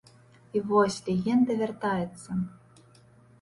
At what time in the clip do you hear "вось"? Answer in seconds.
0.69-0.97